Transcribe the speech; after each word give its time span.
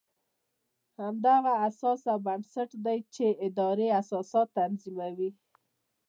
همدغه 1.01 1.53
اساس 1.67 2.01
او 2.11 2.17
بنسټ 2.25 2.69
دی 2.85 2.99
چې 3.15 3.25
ادارې 3.47 3.87
اساسات 4.01 4.47
تنظیموي. 4.57 5.29